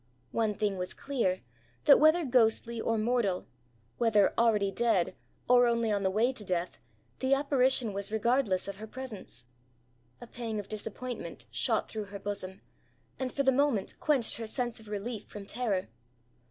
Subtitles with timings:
[0.31, 1.41] One thing was clear,
[1.85, 3.45] that whether ghostly or mortal,
[3.99, 5.15] whether already dead
[5.47, 6.79] or only on the way to death,
[7.19, 9.45] the apparition was regardless of her presence.
[10.19, 12.61] A pang of disappointment shot through her bosom,
[13.19, 15.87] and for the moment quenched her sense of relief from terror.